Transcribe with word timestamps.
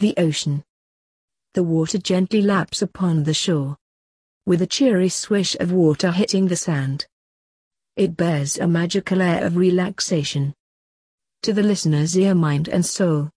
The 0.00 0.14
ocean. 0.16 0.64
The 1.52 1.62
water 1.62 1.98
gently 1.98 2.40
laps 2.40 2.80
upon 2.80 3.24
the 3.24 3.34
shore. 3.34 3.76
With 4.46 4.62
a 4.62 4.66
cheery 4.66 5.10
swish 5.10 5.54
of 5.60 5.72
water 5.72 6.10
hitting 6.10 6.48
the 6.48 6.56
sand. 6.56 7.06
It 7.96 8.16
bears 8.16 8.56
a 8.56 8.66
magical 8.66 9.20
air 9.20 9.44
of 9.44 9.58
relaxation. 9.58 10.54
To 11.42 11.52
the 11.52 11.62
listener's 11.62 12.16
ear 12.16 12.34
mind 12.34 12.66
and 12.66 12.86
soul, 12.86 13.28